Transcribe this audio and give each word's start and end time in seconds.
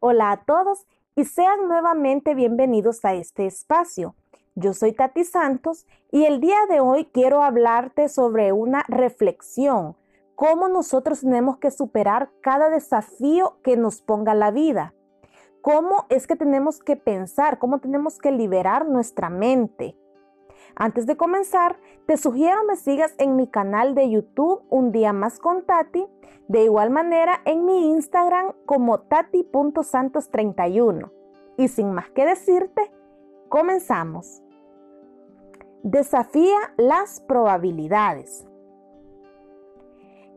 Hola 0.00 0.30
a 0.30 0.44
todos 0.44 0.86
y 1.16 1.24
sean 1.24 1.66
nuevamente 1.66 2.36
bienvenidos 2.36 3.04
a 3.04 3.14
este 3.14 3.46
espacio. 3.46 4.14
Yo 4.54 4.72
soy 4.72 4.92
Tati 4.92 5.24
Santos 5.24 5.88
y 6.12 6.24
el 6.24 6.38
día 6.38 6.66
de 6.68 6.78
hoy 6.78 7.06
quiero 7.06 7.42
hablarte 7.42 8.08
sobre 8.08 8.52
una 8.52 8.84
reflexión, 8.86 9.96
cómo 10.36 10.68
nosotros 10.68 11.22
tenemos 11.22 11.56
que 11.56 11.72
superar 11.72 12.30
cada 12.42 12.70
desafío 12.70 13.58
que 13.64 13.76
nos 13.76 14.00
ponga 14.00 14.34
la 14.34 14.52
vida. 14.52 14.94
Cómo 15.62 16.06
es 16.10 16.28
que 16.28 16.36
tenemos 16.36 16.78
que 16.78 16.94
pensar, 16.94 17.58
cómo 17.58 17.80
tenemos 17.80 18.18
que 18.18 18.30
liberar 18.30 18.86
nuestra 18.86 19.30
mente. 19.30 19.96
Antes 20.74 21.06
de 21.06 21.16
comenzar, 21.16 21.78
te 22.06 22.16
sugiero 22.16 22.64
me 22.64 22.76
sigas 22.76 23.14
en 23.18 23.36
mi 23.36 23.48
canal 23.48 23.94
de 23.94 24.10
YouTube 24.10 24.62
Un 24.68 24.92
día 24.92 25.12
más 25.12 25.38
con 25.38 25.64
Tati, 25.64 26.06
de 26.48 26.64
igual 26.64 26.90
manera 26.90 27.40
en 27.44 27.64
mi 27.64 27.90
Instagram 27.90 28.52
como 28.66 29.00
tati.santos31. 29.00 31.10
Y 31.56 31.68
sin 31.68 31.92
más 31.92 32.10
que 32.10 32.24
decirte, 32.24 32.90
comenzamos. 33.48 34.42
Desafía 35.82 36.58
las 36.76 37.20
probabilidades. 37.20 38.46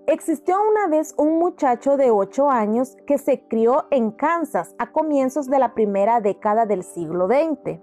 Existió 0.07 0.57
una 0.67 0.87
vez 0.87 1.13
un 1.17 1.39
muchacho 1.39 1.95
de 1.95 2.11
8 2.11 2.49
años 2.49 2.97
que 3.07 3.17
se 3.17 3.47
crió 3.47 3.85
en 3.91 4.11
Kansas 4.11 4.75
a 4.77 4.91
comienzos 4.91 5.47
de 5.47 5.59
la 5.59 5.73
primera 5.73 6.19
década 6.19 6.65
del 6.65 6.83
siglo 6.83 7.27
XX. 7.27 7.79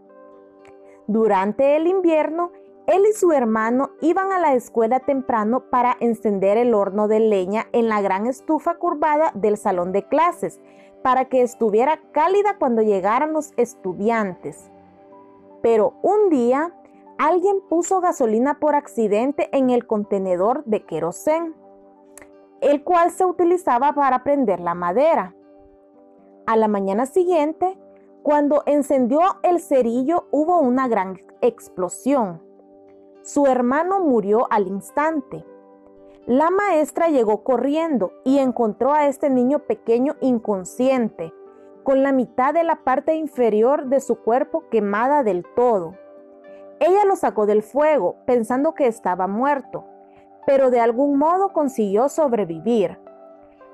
Durante 1.08 1.74
el 1.76 1.86
invierno, 1.86 2.52
él 2.86 3.02
y 3.08 3.14
su 3.14 3.32
hermano 3.32 3.92
iban 4.02 4.30
a 4.30 4.38
la 4.38 4.52
escuela 4.52 5.00
temprano 5.00 5.70
para 5.70 5.96
encender 6.00 6.58
el 6.58 6.74
horno 6.74 7.08
de 7.08 7.18
leña 7.18 7.66
en 7.72 7.88
la 7.88 8.02
gran 8.02 8.26
estufa 8.26 8.74
curvada 8.74 9.32
del 9.34 9.56
salón 9.56 9.90
de 9.92 10.06
clases, 10.06 10.60
para 11.02 11.24
que 11.24 11.40
estuviera 11.40 11.98
cálida 12.12 12.58
cuando 12.58 12.82
llegaran 12.82 13.32
los 13.32 13.54
estudiantes. 13.56 14.70
Pero 15.62 15.94
un 16.02 16.28
día, 16.28 16.74
alguien 17.16 17.62
puso 17.70 18.02
gasolina 18.02 18.60
por 18.60 18.74
accidente 18.74 19.48
en 19.56 19.70
el 19.70 19.86
contenedor 19.86 20.62
de 20.66 20.84
querosén, 20.84 21.54
el 22.60 22.84
cual 22.84 23.12
se 23.12 23.24
utilizaba 23.24 23.94
para 23.94 24.24
prender 24.24 24.60
la 24.60 24.74
madera. 24.74 25.34
A 26.46 26.54
la 26.56 26.68
mañana 26.68 27.06
siguiente, 27.06 27.78
cuando 28.22 28.62
encendió 28.66 29.20
el 29.42 29.60
cerillo 29.60 30.26
hubo 30.30 30.60
una 30.60 30.88
gran 30.88 31.20
explosión. 31.40 32.42
Su 33.22 33.46
hermano 33.46 34.00
murió 34.00 34.46
al 34.50 34.66
instante. 34.66 35.44
La 36.26 36.50
maestra 36.50 37.08
llegó 37.08 37.42
corriendo 37.42 38.12
y 38.24 38.38
encontró 38.38 38.92
a 38.92 39.06
este 39.06 39.30
niño 39.30 39.60
pequeño 39.60 40.16
inconsciente, 40.20 41.32
con 41.84 42.02
la 42.02 42.12
mitad 42.12 42.52
de 42.52 42.64
la 42.64 42.84
parte 42.84 43.14
inferior 43.14 43.86
de 43.86 44.00
su 44.00 44.16
cuerpo 44.16 44.64
quemada 44.70 45.22
del 45.22 45.44
todo. 45.56 45.94
Ella 46.80 47.04
lo 47.06 47.16
sacó 47.16 47.46
del 47.46 47.62
fuego 47.62 48.16
pensando 48.26 48.74
que 48.74 48.86
estaba 48.86 49.26
muerto, 49.26 49.84
pero 50.46 50.70
de 50.70 50.80
algún 50.80 51.18
modo 51.18 51.52
consiguió 51.52 52.08
sobrevivir. 52.08 52.98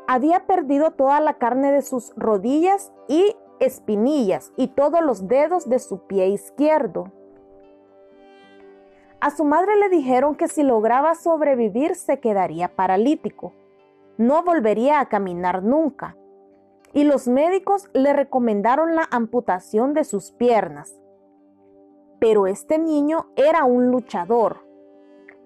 Había 0.07 0.47
perdido 0.47 0.93
toda 0.93 1.21
la 1.21 1.35
carne 1.35 1.73
de 1.73 1.83
sus 1.83 2.13
rodillas 2.17 2.93
y 3.09 3.37
espinillas 3.61 4.53
y 4.57 4.69
todos 4.69 5.03
los 5.03 5.29
dedos 5.29 5.69
de 5.69 5.79
su 5.79 6.07
pie 6.07 6.29
izquierdo. 6.29 7.13
A 9.21 9.31
su 9.31 9.45
madre 9.45 9.77
le 9.77 9.89
dijeron 9.89 10.35
que 10.35 10.49
si 10.49 10.63
lograba 10.63 11.15
sobrevivir 11.15 11.95
se 11.95 12.21
quedaría 12.21 12.77
paralítico. 12.77 13.55
No 14.19 14.43
volvería 14.43 15.01
a 15.01 15.09
caminar 15.09 15.63
nunca. 15.63 16.17
Y 16.93 17.05
los 17.05 17.27
médicos 17.27 17.89
le 17.95 18.13
recomendaron 18.13 18.95
la 18.95 19.09
amputación 19.11 19.95
de 19.95 20.05
sus 20.05 20.31
piernas. 20.33 20.95
Pero 22.21 22.47
este 22.47 22.79
niño 22.79 23.31
era 23.35 23.65
un 23.65 23.91
luchador. 23.91 24.59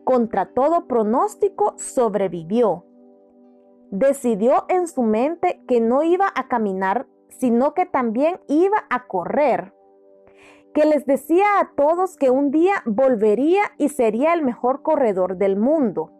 Contra 0.02 0.46
todo 0.46 0.88
pronóstico 0.88 1.74
sobrevivió. 1.76 2.84
Decidió 3.90 4.66
en 4.68 4.88
su 4.88 5.02
mente 5.02 5.62
que 5.68 5.80
no 5.80 6.02
iba 6.02 6.26
a 6.34 6.48
caminar 6.48 7.06
sino 7.28 7.74
que 7.74 7.86
también 7.86 8.40
iba 8.48 8.84
a 8.90 9.06
correr, 9.06 9.74
que 10.74 10.84
les 10.84 11.06
decía 11.06 11.60
a 11.60 11.70
todos 11.76 12.16
que 12.16 12.30
un 12.30 12.50
día 12.50 12.82
volvería 12.84 13.62
y 13.78 13.88
sería 13.88 14.34
el 14.34 14.42
mejor 14.42 14.82
corredor 14.82 15.36
del 15.36 15.56
mundo. 15.56 16.12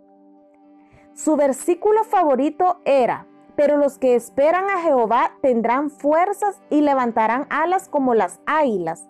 Su 1.14 1.36
versículo 1.36 2.04
favorito 2.04 2.80
era, 2.84 3.26
pero 3.56 3.76
los 3.76 3.98
que 3.98 4.14
esperan 4.14 4.70
a 4.70 4.80
Jehová 4.82 5.32
tendrán 5.42 5.90
fuerzas 5.90 6.62
y 6.70 6.80
levantarán 6.80 7.46
alas 7.50 7.88
como 7.88 8.14
las 8.14 8.40
águilas, 8.46 9.08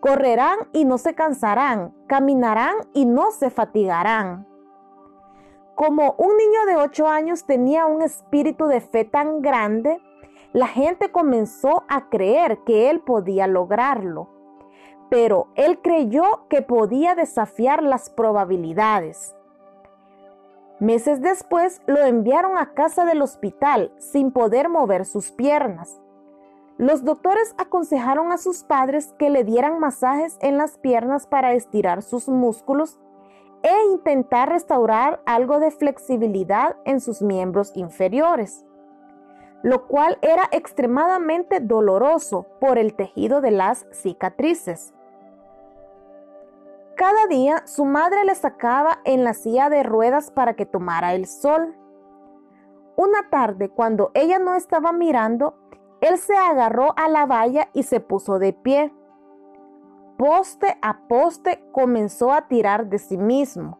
correrán 0.00 0.58
y 0.72 0.84
no 0.84 0.98
se 0.98 1.14
cansarán, 1.14 1.94
caminarán 2.06 2.76
y 2.94 3.04
no 3.04 3.30
se 3.30 3.50
fatigarán. 3.50 4.46
Como 5.74 6.14
un 6.18 6.36
niño 6.36 6.64
de 6.66 6.76
ocho 6.76 7.08
años 7.08 7.44
tenía 7.44 7.86
un 7.86 8.02
espíritu 8.02 8.66
de 8.66 8.80
fe 8.80 9.04
tan 9.04 9.40
grande, 9.40 10.00
la 10.52 10.66
gente 10.66 11.12
comenzó 11.12 11.84
a 11.88 12.08
creer 12.08 12.58
que 12.64 12.90
él 12.90 13.00
podía 13.00 13.46
lograrlo, 13.46 14.28
pero 15.08 15.48
él 15.54 15.80
creyó 15.80 16.48
que 16.48 16.62
podía 16.62 17.14
desafiar 17.14 17.82
las 17.82 18.10
probabilidades. 18.10 19.36
Meses 20.80 21.20
después 21.20 21.82
lo 21.86 22.00
enviaron 22.00 22.56
a 22.56 22.72
casa 22.72 23.04
del 23.04 23.22
hospital 23.22 23.92
sin 23.98 24.32
poder 24.32 24.68
mover 24.68 25.04
sus 25.04 25.30
piernas. 25.30 26.00
Los 26.78 27.04
doctores 27.04 27.54
aconsejaron 27.58 28.32
a 28.32 28.38
sus 28.38 28.64
padres 28.64 29.14
que 29.18 29.28
le 29.28 29.44
dieran 29.44 29.78
masajes 29.78 30.38
en 30.40 30.56
las 30.56 30.78
piernas 30.78 31.26
para 31.26 31.52
estirar 31.52 32.02
sus 32.02 32.28
músculos 32.28 32.98
e 33.62 33.92
intentar 33.92 34.48
restaurar 34.48 35.20
algo 35.26 35.60
de 35.60 35.70
flexibilidad 35.70 36.76
en 36.86 37.00
sus 37.00 37.20
miembros 37.20 37.76
inferiores 37.76 38.64
lo 39.62 39.86
cual 39.86 40.18
era 40.22 40.44
extremadamente 40.52 41.60
doloroso 41.60 42.46
por 42.60 42.78
el 42.78 42.94
tejido 42.94 43.40
de 43.40 43.50
las 43.50 43.86
cicatrices. 43.92 44.94
Cada 46.96 47.26
día 47.26 47.62
su 47.66 47.84
madre 47.84 48.24
le 48.24 48.34
sacaba 48.34 49.00
en 49.04 49.24
la 49.24 49.34
silla 49.34 49.70
de 49.70 49.82
ruedas 49.82 50.30
para 50.30 50.54
que 50.54 50.66
tomara 50.66 51.14
el 51.14 51.26
sol. 51.26 51.74
Una 52.96 53.28
tarde, 53.30 53.70
cuando 53.70 54.10
ella 54.14 54.38
no 54.38 54.54
estaba 54.54 54.92
mirando, 54.92 55.54
él 56.00 56.18
se 56.18 56.36
agarró 56.36 56.94
a 56.96 57.08
la 57.08 57.26
valla 57.26 57.68
y 57.72 57.82
se 57.82 58.00
puso 58.00 58.38
de 58.38 58.52
pie. 58.52 58.92
Poste 60.18 60.78
a 60.82 61.06
poste 61.08 61.64
comenzó 61.72 62.32
a 62.32 62.48
tirar 62.48 62.88
de 62.88 62.98
sí 62.98 63.16
mismo. 63.16 63.78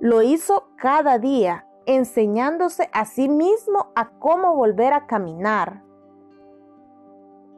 Lo 0.00 0.22
hizo 0.22 0.68
cada 0.76 1.18
día 1.18 1.67
enseñándose 1.88 2.90
a 2.92 3.06
sí 3.06 3.30
mismo 3.30 3.92
a 3.96 4.10
cómo 4.18 4.54
volver 4.54 4.92
a 4.92 5.06
caminar. 5.06 5.82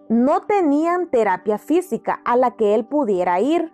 No 0.09 0.43
tenían 0.43 1.11
terapia 1.11 1.59
física 1.59 2.21
a 2.25 2.37
la 2.37 2.53
que 2.53 2.77
él 2.77 2.85
pudiera 2.85 3.41
ir. 3.41 3.73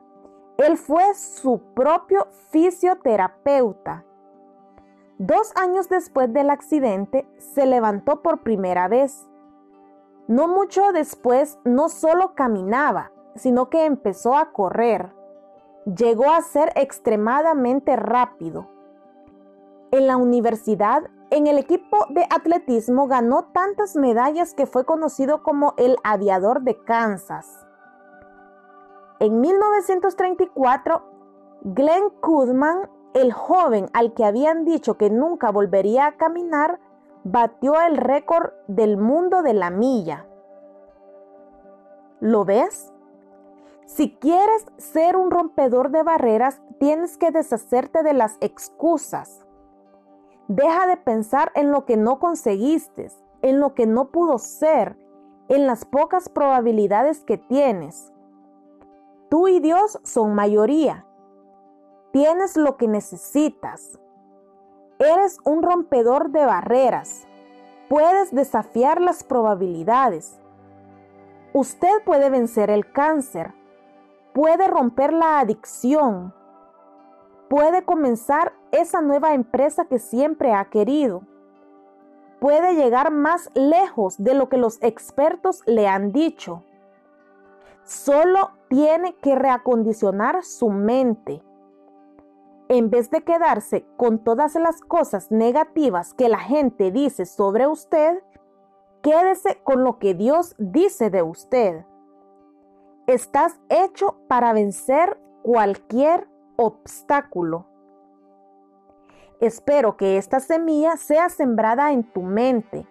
Él 0.57 0.79
fue 0.79 1.15
su 1.15 1.61
propio 1.75 2.29
fisioterapeuta. 2.51 4.05
Dos 5.19 5.53
años 5.57 5.91
después 5.91 6.33
del 6.33 6.49
accidente, 6.49 7.29
se 7.37 7.67
levantó 7.67 8.23
por 8.23 8.43
primera 8.43 8.89
vez. 8.89 9.29
No 10.27 10.49
mucho 10.49 10.93
después, 10.93 11.59
no 11.65 11.91
solo 11.91 12.35
caminaba, 12.35 13.13
sino 13.35 13.69
que 13.69 13.85
empezó 13.85 14.37
a 14.37 14.53
correr. 14.53 15.15
Llegó 15.85 16.31
a 16.31 16.41
ser 16.41 16.73
extremadamente 16.77 17.95
rápido 17.95 18.76
en 19.97 20.07
la 20.07 20.17
universidad, 20.17 21.05
en 21.31 21.47
el 21.47 21.59
equipo 21.59 22.07
de 22.11 22.25
atletismo 22.31 23.09
ganó 23.09 23.47
tantas 23.53 23.97
medallas 23.97 24.55
que 24.55 24.67
fue 24.67 24.85
conocido 24.85 25.43
como 25.43 25.75
el 25.77 25.97
aviador 26.05 26.63
de 26.63 26.83
Kansas. 26.85 27.67
En 29.19 29.41
1934, 29.41 31.03
Glenn 31.63 32.11
Kudman, 32.21 32.91
el 33.15 33.33
joven 33.33 33.89
al 33.93 34.13
que 34.13 34.25
habían 34.25 34.65
dicho 34.65 34.99
que 34.99 35.11
nunca 35.11 35.51
volvería 35.51 36.07
a 36.07 36.17
caminar, 36.17 36.79
batió 37.25 37.81
el 37.81 37.97
récord 37.97 38.53
del 38.69 38.99
mundo 38.99 39.43
de 39.43 39.55
la 39.55 39.71
milla. 39.71 40.27
¿Lo 42.21 42.45
ves? 42.45 42.93
Si 43.87 44.17
quieres 44.17 44.67
ser 44.77 45.17
un 45.17 45.31
rompedor 45.31 45.91
de 45.91 46.03
barreras, 46.03 46.61
tienes 46.79 47.17
que 47.17 47.31
deshacerte 47.31 48.03
de 48.03 48.15
las 48.15 48.37
excusas. 48.41 49.46
Deja 50.49 50.87
de 50.87 50.97
pensar 50.97 51.51
en 51.55 51.73
lo 51.73 51.85
que 51.85 51.97
no 51.97 52.19
conseguiste, 52.19 53.11
en 53.43 53.61
lo 53.61 53.75
que 53.75 53.87
no 53.87 54.11
pudo 54.11 54.39
ser, 54.39 54.97
en 55.49 55.67
las 55.67 55.85
pocas 55.85 56.29
probabilidades 56.29 57.25
que 57.25 57.39
tienes. 57.39 58.13
Tú 59.29 59.49
y 59.49 59.61
Dios 59.61 59.99
son 60.05 60.35
mayoría. 60.35 61.05
Tienes 62.13 62.57
lo 62.57 62.77
que 62.77 62.87
necesitas. 62.87 63.99
Eres 64.99 65.39
un 65.45 65.63
rompedor 65.63 66.31
de 66.31 66.47
barreras. 66.47 67.27
Puedes 67.89 68.35
desafiar 68.35 69.01
las 69.01 69.25
probabilidades. 69.25 70.41
Usted 71.53 72.03
puede 72.05 72.31
vencer 72.31 72.71
el 72.71 72.93
cáncer, 72.93 73.55
puede 74.33 74.69
romper 74.69 75.13
la 75.13 75.41
adicción, 75.41 76.35
puede 77.49 77.85
comenzar 77.85 78.53
esa 78.73 79.01
nueva 79.01 79.35
empresa 79.35 79.87
que 79.87 79.99
siempre 79.99 80.53
ha 80.53 80.67
querido, 80.67 81.23
puede 82.41 82.75
llegar 82.75 83.11
más 83.11 83.51
lejos 83.55 84.23
de 84.23 84.35
lo 84.35 84.49
que 84.49 84.59
los 84.59 84.83
expertos 84.83 85.63
le 85.67 85.89
han 85.89 86.13
dicho. 86.13 86.63
Solo 87.85 88.51
tiene 88.69 89.15
que 89.17 89.35
reacondicionar 89.37 90.43
su 90.45 90.71
mente. 90.71 91.43
En 92.69 92.91
vez 92.91 93.11
de 93.11 93.23
quedarse 93.23 93.87
con 93.97 94.19
todas 94.19 94.57
las 94.57 94.81
cosas 94.81 95.31
negativas 95.31 96.15
que 96.15 96.29
la 96.29 96.41
gente 96.41 96.91
dice 96.91 97.25
sobre 97.25 97.69
usted, 97.69 98.23
quédese 99.03 99.61
con 99.63 99.85
lo 99.85 99.99
que 100.01 100.15
Dios 100.15 100.57
dice 100.59 101.11
de 101.11 101.23
usted. 101.23 101.85
Estás 103.07 103.61
hecho 103.69 104.17
para 104.27 104.53
vencer 104.53 105.17
cualquier 105.43 106.29
obstáculo. 106.57 107.67
Espero 109.41 109.97
que 109.97 110.17
esta 110.17 110.41
semilla 110.41 110.97
sea 110.97 111.29
sembrada 111.29 111.93
en 111.93 112.05
tu 112.05 112.23
mente 112.23 112.87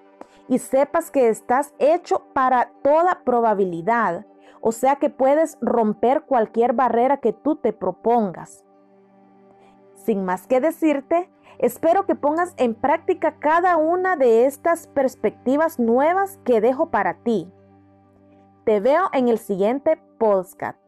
y 0.48 0.60
sepas 0.60 1.10
que 1.10 1.30
estás 1.30 1.74
hecho 1.80 2.24
para 2.34 2.72
toda 2.84 3.24
probabilidad, 3.24 4.26
o 4.62 4.72
sea 4.72 4.98
que 4.98 5.10
puedes 5.10 5.58
romper 5.62 6.24
cualquier 6.24 6.74
barrera 6.74 7.18
que 7.18 7.34
tú 7.34 7.56
te 7.56 7.74
propongas. 7.74 8.64
Sin 9.96 10.24
más 10.24 10.46
que 10.46 10.62
decirte, 10.62 11.30
Espero 11.58 12.06
que 12.06 12.16
pongas 12.16 12.54
en 12.58 12.76
práctica 12.76 13.38
cada 13.40 13.78
una 13.78 14.18
de 14.18 14.46
estas 14.46 14.88
perspectivas 14.88 15.80
nuevas 15.80 16.38
que 16.44 16.60
dejo 16.60 16.90
para 16.90 17.16
ti. 17.24 17.50
Te 18.66 18.80
veo 18.80 19.10
en 19.14 19.30
el 19.30 19.38
siguiente 19.38 19.98
podcast. 20.18 20.85